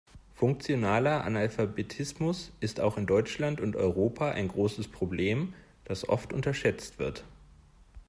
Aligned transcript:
Funktionaler 0.33 1.23
Analphabetismus 1.25 2.49
ist 2.59 2.79
auch 2.79 2.97
in 2.97 3.05
Deutschland 3.05 3.61
und 3.61 3.75
Europa 3.75 4.31
ein 4.31 4.47
großes 4.47 4.87
Problem, 4.87 5.53
das 5.85 6.09
oft 6.09 6.33
unterschätzt 6.33 6.97
wird. 6.97 7.23